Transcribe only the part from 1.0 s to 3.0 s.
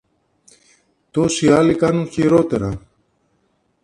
Τόσοι άλλοι κάνουν χειρότερα!